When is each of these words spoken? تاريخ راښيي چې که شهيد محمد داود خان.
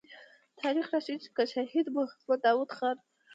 تاريخ 0.61 0.85
راښيي 0.93 1.15
چې 1.23 1.29
که 1.35 1.43
شهيد 1.53 1.85
محمد 1.95 2.39
داود 2.45 2.69
خان. 2.77 2.97